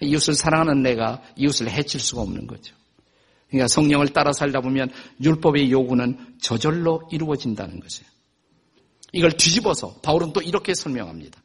[0.00, 2.74] 이웃을 사랑하는 내가 이웃을 해칠 수가 없는 거죠.
[3.48, 4.90] 그러니까 성령을 따라 살다 보면
[5.22, 8.10] 율법의 요구는 저절로 이루어진다는 것이에요.
[9.12, 11.40] 이걸 뒤집어서 바울은 또 이렇게 설명합니다.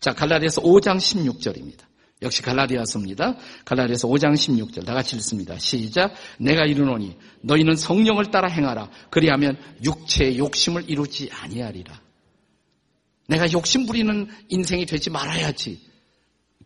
[0.00, 1.78] 자, 갈라디아서 5장 16절입니다.
[2.22, 3.36] 역시 갈라디아서입니다.
[3.64, 5.56] 갈라디아서 5장 16절 다 같이 읽습니다.
[5.58, 6.14] 시작.
[6.38, 8.90] 내가 이르노니 너희는 성령을 따라 행하라.
[9.10, 12.03] 그리하면 육체의 욕심을 이루지 아니하리라.
[13.26, 15.80] 내가 욕심 부리는 인생이 되지 말아야지.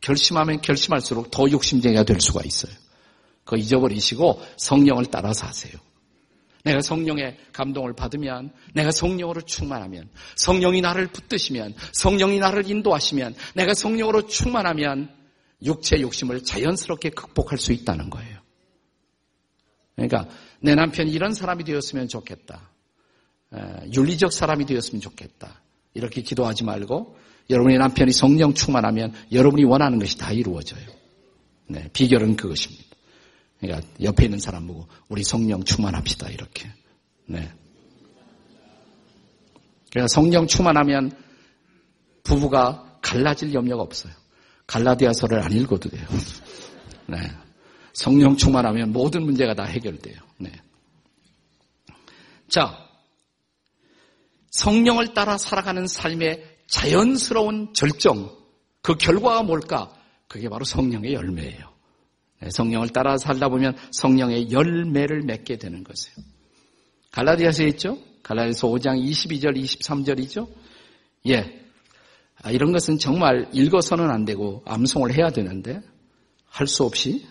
[0.01, 2.73] 결심하면 결심할수록 더 욕심쟁이가 될 수가 있어요.
[3.44, 5.73] 그거 잊어버리시고 성령을 따라서 하세요.
[6.64, 14.27] 내가 성령의 감동을 받으면, 내가 성령으로 충만하면, 성령이 나를 붙드시면, 성령이 나를 인도하시면, 내가 성령으로
[14.27, 15.14] 충만하면
[15.62, 18.38] 육체 욕심을 자연스럽게 극복할 수 있다는 거예요.
[19.97, 20.29] 그러니까
[20.61, 22.71] 내 남편이 이런 사람이 되었으면 좋겠다.
[23.94, 25.62] 윤리적 사람이 되었으면 좋겠다.
[25.94, 27.16] 이렇게 기도하지 말고
[27.51, 30.87] 여러분의 남편이 성령 충만하면 여러분이 원하는 것이 다 이루어져요.
[31.66, 32.85] 네, 비결은 그것입니다.
[33.61, 36.70] 그러니까 옆에 있는 사람 보고 우리 성령 충만합시다 이렇게.
[37.27, 37.51] 네.
[39.90, 41.12] 그러니까 성령 충만하면
[42.22, 44.12] 부부가 갈라질 염려가 없어요.
[44.66, 46.07] 갈라디아서를 안 읽어도 돼요.
[47.09, 47.18] 네.
[47.94, 50.16] 성령 충만하면 모든 문제가 다 해결돼요.
[50.38, 50.53] 네.
[52.48, 52.88] 자,
[54.59, 58.29] 성령을 따라 살아가는 삶의 자연스러운 절정,
[58.83, 59.94] 그 결과가 뭘까?
[60.27, 61.73] 그게 바로 성령의 열매예요.
[62.40, 66.16] 네, 성령을 따라 살다 보면 성령의 열매를 맺게 되는 것이에요.
[67.12, 67.99] 갈라디아서에 있죠?
[68.25, 70.49] 갈라디아서 5장 22절, 23절이죠?
[71.29, 71.62] 예.
[72.42, 75.81] 아, 이런 것은 정말 읽어서는 안 되고 암송을 해야 되는데
[76.47, 77.27] 할 수 없이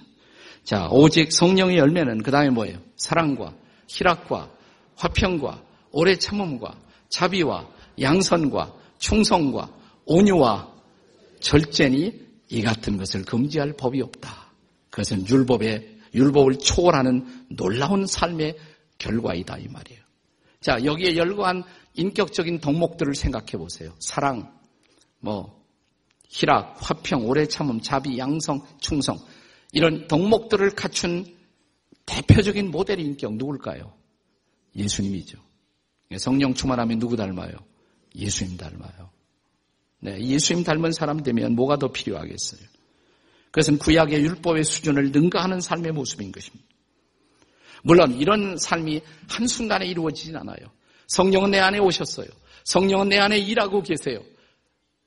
[0.63, 2.79] 자 오직 성령의 열매는 그 다음에 뭐예요?
[2.95, 3.53] 사랑과
[3.87, 4.49] 희락과
[4.95, 7.67] 화평과 오래 참음과 자비와
[7.99, 9.73] 양선과 충성과
[10.05, 10.73] 온유와
[11.39, 14.51] 절제니 이 같은 것을 금지할 법이 없다.
[14.89, 18.57] 그것은 율법의 율법을 초월하는 놀라운 삶의
[18.97, 20.01] 결과이다 이 말이에요.
[20.61, 23.93] 자 여기에 열거한 인격적인 덕목들을 생각해 보세요.
[23.99, 24.53] 사랑,
[25.19, 25.63] 뭐
[26.29, 29.17] 희락, 화평, 오래 참음, 자비, 양성, 충성
[29.71, 31.25] 이런 덕목들을 갖춘
[32.05, 33.93] 대표적인 모델 인격 누굴까요?
[34.75, 35.46] 예수님이죠.
[36.17, 37.51] 성령 충만하면 누구 닮아요?
[38.15, 39.09] 예수님 닮아요.
[39.99, 42.61] 네, 예수님 닮은 사람 되면 뭐가 더 필요하겠어요?
[43.51, 46.65] 그것은 구약의 율법의 수준을 능가하는 삶의 모습인 것입니다.
[47.83, 50.57] 물론 이런 삶이 한순간에 이루어지진 않아요.
[51.07, 52.27] 성령은 내 안에 오셨어요.
[52.63, 54.21] 성령은 내 안에 일하고 계세요.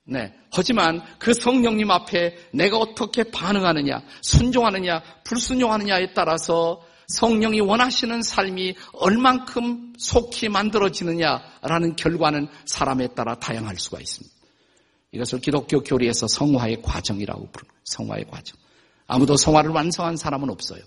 [0.04, 0.34] 네.
[0.50, 10.48] 하지만 그 성령님 앞에 내가 어떻게 반응하느냐, 순종하느냐, 불순종하느냐에 따라서 성령이 원하시는 삶이 얼만큼 속히
[10.48, 14.34] 만들어지느냐라는 결과는 사람에 따라 다양할 수가 있습니다.
[15.12, 17.70] 이것을 기독교 교리에서 성화의 과정이라고 거예요.
[17.84, 18.56] 성화의 과정.
[19.08, 20.82] 아무도 성화를 완성한 사람은 없어요.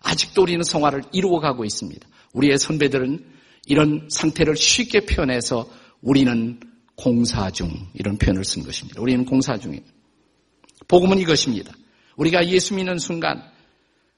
[0.00, 2.06] 아직도 우리는 성화를 이루어가고 있습니다.
[2.34, 3.24] 우리의 선배들은
[3.66, 5.66] 이런 상태를 쉽게 표현해서
[6.02, 6.60] 우리는
[6.94, 9.00] 공사 중 이런 표현을 쓴 것입니다.
[9.00, 9.82] 우리는 공사 중이에요.
[10.88, 11.72] 복음은 이것입니다.
[12.16, 13.53] 우리가 예수 믿는 순간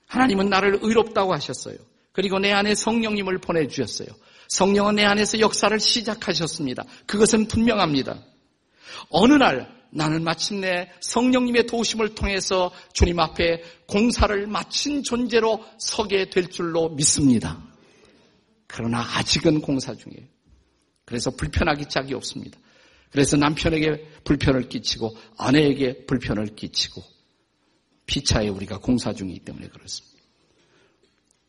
[0.07, 1.77] 하나님은 나를 의롭다고 하셨어요.
[2.13, 4.09] 그리고 내 안에 성령님을 보내주셨어요.
[4.49, 6.85] 성령은 내 안에서 역사를 시작하셨습니다.
[7.07, 8.23] 그것은 분명합니다.
[9.11, 16.89] 어느 날 나는 마침내 성령님의 도우심을 통해서 주님 앞에 공사를 마친 존재로 서게 될 줄로
[16.91, 17.63] 믿습니다.
[18.67, 20.27] 그러나 아직은 공사 중이에요.
[21.05, 22.59] 그래서 불편하기 짝이 없습니다.
[23.11, 27.03] 그래서 남편에게 불편을 끼치고 아내에게 불편을 끼치고
[28.07, 30.17] 피차에 우리가 공사 중이기 때문에 그렇습니다.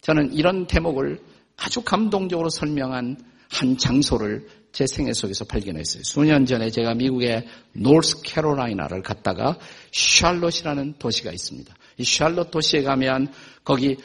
[0.02, 1.22] 저는 이런 대목을
[1.58, 3.18] 아주 감동적으로 설명한
[3.50, 6.04] 한 장소를 제 생애 속에서 발견했어요.
[6.04, 9.58] 수년 전에 제가 미국의 노스 캐롤라이나를 갔다가
[9.92, 11.74] 샬롯이라는 도시가 있습니다.
[11.98, 13.32] 이 샬롯 도시에 가면
[13.64, 13.98] 거기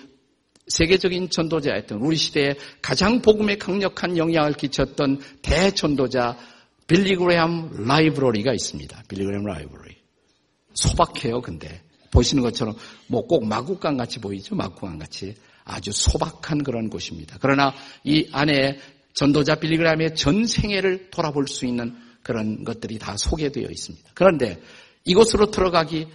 [0.69, 6.39] 세계적인 전도자였던 우리 시대에 가장 복음에 강력한 영향을 끼쳤던 대전도자
[6.87, 9.03] 빌리그레함 library가 있습니다.
[9.09, 9.97] 빌리그레함 library.
[10.75, 11.83] 소박해요, 근데.
[12.13, 12.77] 보시는 것처럼
[13.09, 14.55] 뭐 꼭 마구간 같이 보이죠?
[14.55, 15.35] 마구간 같이.
[15.65, 17.39] 아주 소박한 그런 곳입니다.
[17.41, 17.73] 그러나
[18.05, 18.79] 이 안에
[19.15, 24.11] 전도자 빌리그램의 전 생애를 돌아볼 수 있는 그런 것들이 다 소개되어 있습니다.
[24.15, 24.61] 그런데
[25.05, 26.09] 이곳으로 들어가기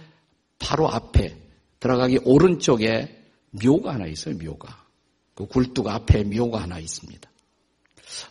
[0.58, 1.36] 바로 앞에
[1.80, 4.36] 들어가기 오른쪽에 묘가 하나 있어요.
[4.36, 4.84] 묘가.
[5.34, 7.30] 그 굴뚝 앞에 묘가 하나 있습니다.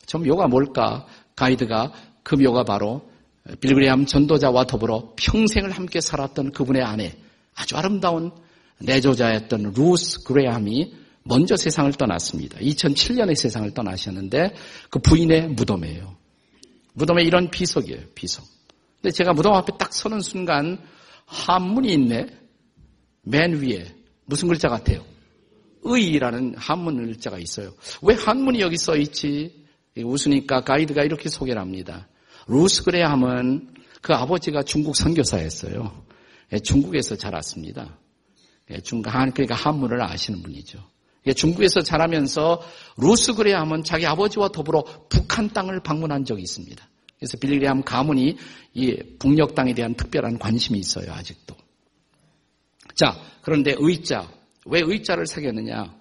[0.06, 1.08] 저 묘가 뭘까?
[1.36, 3.10] 가이드가 그 묘가 바로
[3.62, 7.16] 빌그레함 전도자와 더불어 평생을 함께 살았던 그분의 아내,
[7.58, 8.32] 아주 아름다운
[8.80, 10.93] 내조자였던 루스 그레함이
[11.24, 12.60] 먼저 세상을 떠났습니다.
[12.60, 14.54] 2007년에 세상을 떠나셨는데
[14.89, 16.15] 그 부인의 무덤이에요.
[16.93, 18.46] 무덤에 이런 비석이에요, 비석.
[19.02, 20.80] 근데 제가 무덤 앞에 딱 서는 순간
[21.26, 22.28] 한문이 있네.
[23.24, 23.93] 맨 위에
[24.26, 25.04] 무슨 글자 같아요?
[25.82, 27.74] 의라는 한문 글자가 있어요.
[28.02, 29.65] 왜 한문이 여기 써 있지?
[29.98, 32.08] 웃으니까 가이드가 이렇게 소개를 합니다.
[32.48, 36.07] 루스 그레함은 그 아버지가 중국 선교사였어요.
[36.54, 37.98] 예, 중국에서 자랐습니다.
[38.72, 40.80] 예, 중국 그러니까 한문을 아시는 분이죠.
[41.28, 42.62] 예, 중국에서 자라면서
[42.98, 46.88] 루스 그레함은 자기 아버지와 더불어 북한 땅을 방문한 적이 있습니다.
[47.20, 48.38] 그래서 빌리그레함 가문이
[48.74, 51.56] 이 북녘 땅에 대한 특별한 관심이 있어요, 아직도.
[52.96, 54.32] 자, 그런데 의자,
[54.66, 55.96] 왜 의자를 새겼느냐?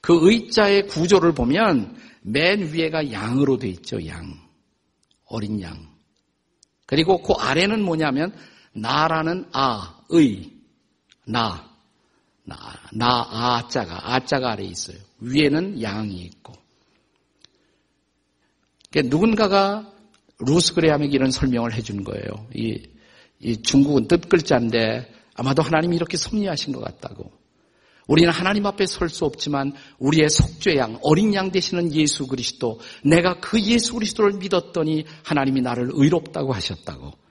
[0.00, 4.34] 그 의자의 구조를 보면 맨 위에가 양으로 돼 있죠, 양.
[5.26, 5.92] 어린 양.
[6.86, 8.34] 그리고 그 아래는 뭐냐면
[8.72, 10.50] 나라는 아, 의,
[11.26, 11.68] 나,
[12.44, 12.56] 나,
[12.92, 14.96] 나, 아 자가, 아 자가 아래에 있어요.
[15.20, 16.54] 위에는 양이 있고.
[18.90, 19.92] 그러니까 누군가가
[20.40, 22.48] 루스그레함에게 이런 설명을 해준 거예요.
[22.54, 22.82] 이,
[23.38, 27.30] 이 중국은 뜻글자인데 아마도 하나님이 이렇게 섭리하신 것 같다고.
[28.08, 33.60] 우리는 하나님 앞에 설 수 없지만 우리의 속죄양, 어린 양 되시는 예수 그리스도, 내가 그
[33.60, 37.21] 예수 그리스도를 믿었더니 하나님이 나를 의롭다고 하셨다고.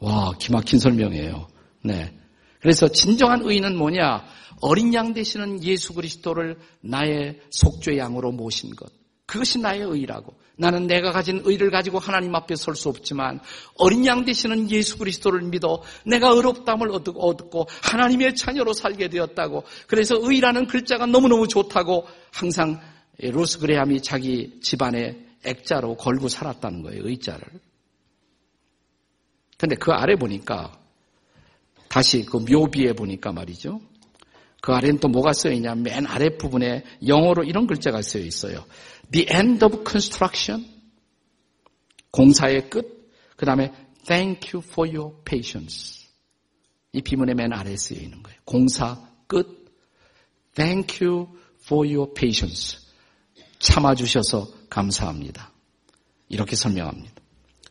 [0.00, 1.48] 와, 기막힌 설명이에요.
[1.84, 2.12] 네.
[2.60, 4.24] 그래서 진정한 의는 뭐냐?
[4.60, 8.90] 어린 양 되시는 예수 그리스도를 나의 속죄 양으로 모신 것.
[9.26, 10.34] 그것이 나의 의라고.
[10.56, 13.40] 나는 내가 가진 의를 가지고 하나님 앞에 설 수 없지만
[13.78, 19.64] 어린 양 되시는 예수 그리스도를 믿어 내가 의롭담을 얻고 하나님의 자녀로 살게 되었다고.
[19.86, 22.80] 그래서 의라는 글자가 너무너무 좋다고 항상
[23.18, 27.06] 로스 그레함이 자기 집안의 액자로 걸고 살았다는 거예요.
[27.06, 27.40] 의자를.
[29.60, 30.72] 근데 그 아래 보니까
[31.90, 33.82] 다시 그 묘비에 보니까 말이죠.
[34.62, 35.74] 그 아래는 또 뭐가 쓰여 있냐?
[35.74, 38.64] 맨 아래 부분에 영어로 이런 글자가 쓰여 있어요.
[39.12, 40.66] The end of construction.
[42.10, 43.10] 공사의 끝.
[43.36, 43.70] 그 다음에
[44.06, 46.08] Thank you for your patience.
[46.92, 48.40] 이 비문의 맨 아래에 쓰여 있는 거예요.
[48.46, 49.66] 공사 끝.
[50.54, 51.28] Thank you
[51.62, 52.78] for your patience.
[53.58, 55.52] 참아주셔서 감사합니다.
[56.30, 57.12] 이렇게 설명합니다.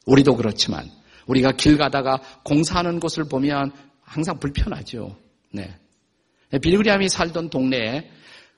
[0.05, 0.98] 우리도 그렇지만
[1.29, 5.15] 우리가 길 가다가 공사하는 곳을 보면 항상 불편하죠.
[5.51, 5.77] 네.
[6.61, 8.09] 빌그리암이 살던 동네에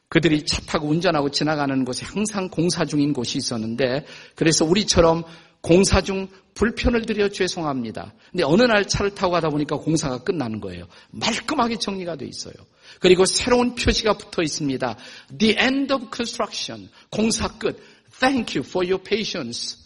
[0.07, 4.05] 그들이 차 타고 운전하고 지나가는 곳에 항상 공사 중인 곳이 있었는데
[4.35, 5.23] 그래서 우리처럼
[5.61, 8.13] 공사 중 불편을 드려 죄송합니다.
[8.31, 10.87] 근데 어느 날 차를 타고 가다 보니까 공사가 끝나는 거예요.
[11.11, 12.53] 말끔하게 정리가 돼 있어요.
[12.99, 14.97] 그리고 새로운 표시가 붙어 있습니다.
[15.37, 16.89] The end of construction.
[17.09, 17.79] 공사 끝.
[18.19, 19.77] Thank you for your patience.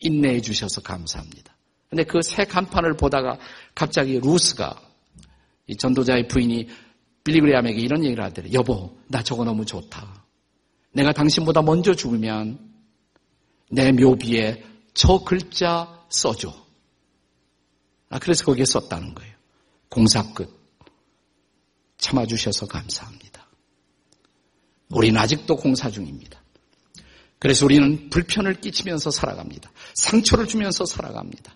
[0.00, 1.55] 인내해 주셔서 감사합니다.
[1.88, 3.38] 근데 그 새 간판을 보다가
[3.74, 4.80] 갑자기 루스가
[5.68, 6.68] 이 전도자의 부인이
[7.24, 8.52] 빌리그레암에게 이런 얘기를 하더래.
[8.52, 10.24] 여보, 나 저거 너무 좋다.
[10.92, 12.58] 내가 당신보다 먼저 죽으면
[13.70, 16.54] 내 묘비에 저 글자 써줘.
[18.08, 19.34] 아, 그래서 거기에 썼다는 거예요.
[19.88, 20.54] 공사 끝.
[21.98, 23.46] 참아주셔서 감사합니다.
[24.90, 26.40] 우리는 아직도 공사 중입니다.
[27.38, 29.70] 그래서 우리는 불편을 끼치면서 살아갑니다.
[29.94, 31.54] 상처를 주면서 살아갑니다.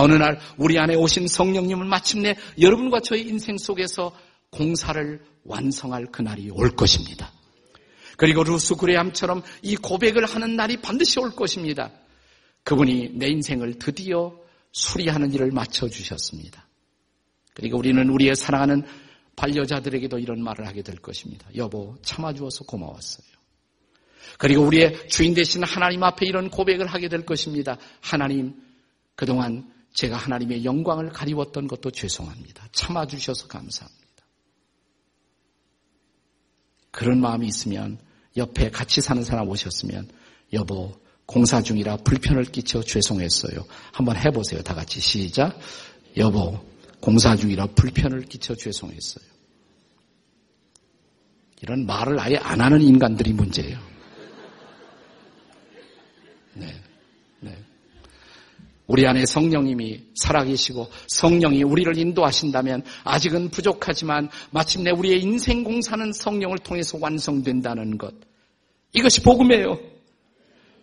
[0.00, 4.12] 어느 날 우리 안에 오신 성령님을 마침내 여러분과 저의 인생 속에서
[4.50, 7.32] 공사를 완성할 그날이 올 것입니다.
[8.16, 11.90] 그리고 루스 구레암처럼 이 고백을 하는 날이 반드시 올 것입니다.
[12.64, 14.36] 그분이 내 인생을 드디어
[14.72, 16.68] 수리하는 일을 맞춰주셨습니다.
[17.54, 18.84] 그리고 우리는 우리의 사랑하는
[19.36, 21.48] 반려자들에게도 이런 말을 하게 될 것입니다.
[21.56, 23.26] 여보, 참아주어서 고마웠어요.
[24.38, 27.76] 그리고 우리의 주인 되신 하나님 앞에 이런 고백을 하게 될 것입니다.
[28.00, 28.54] 하나님,
[29.14, 32.68] 그동안 제가 하나님의 영광을 가리웠던 것도 죄송합니다.
[32.72, 34.02] 참아주셔서 감사합니다.
[36.90, 37.98] 그런 마음이 있으면
[38.36, 40.08] 옆에 같이 사는 사람 오셨으면
[40.52, 40.92] 여보
[41.26, 43.64] 공사 중이라 불편을 끼쳐 죄송했어요.
[43.92, 44.62] 한번 해보세요.
[44.62, 45.58] 다 같이 시작.
[46.16, 46.58] 여보
[47.00, 49.24] 공사 중이라 불편을 끼쳐 죄송했어요.
[51.62, 53.78] 이런 말을 아예 안 하는 인간들이 문제예요.
[56.54, 56.66] 네.
[56.66, 56.91] 네.
[58.86, 66.98] 우리 안에 성령님이 살아계시고 성령이 우리를 인도하신다면 아직은 부족하지만 마침내 우리의 인생 공사는 성령을 통해서
[67.00, 68.12] 완성된다는 것.
[68.92, 69.91] 이것이 복음이에요.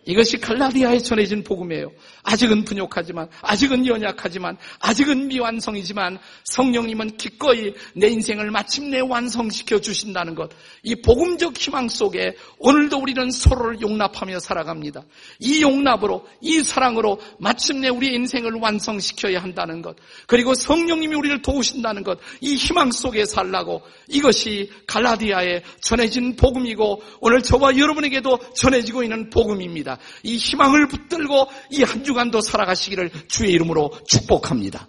[0.06, 1.90] 이것이 갈라디아에 전해진 복음이에요.
[2.22, 10.50] 아직은 부족하지만, 아직은 연약하지만, 아직은 미완성이지만 성령님은 기꺼이 내 인생을 마침내 완성시켜 주신다는 것.
[10.82, 15.02] 이 복음적 희망 속에 오늘도 우리는 서로를 용납하며 살아갑니다.
[15.38, 19.96] 이 용납으로, 이 사랑으로 마침내 우리의 인생을 완성시켜야 한다는 것.
[20.26, 22.18] 그리고 성령님이 우리를 도우신다는 것.
[22.40, 29.89] 이 희망 속에 살라고 이것이 갈라디아에 전해진 복음이고 오늘 저와 여러분에게도 전해지고 있는 복음입니다.
[30.22, 34.88] 이 희망을 붙들고 이 한 주간도 살아가시기를 주의 이름으로 축복합니다.